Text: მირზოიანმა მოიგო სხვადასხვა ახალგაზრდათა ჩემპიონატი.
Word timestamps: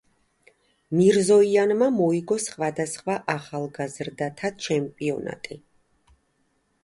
მირზოიანმა 0.99 1.89
მოიგო 1.97 2.37
სხვადასხვა 2.45 3.17
ახალგაზრდათა 3.35 4.51
ჩემპიონატი. 4.69 5.59